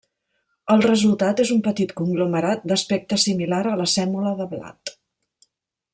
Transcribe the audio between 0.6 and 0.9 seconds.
El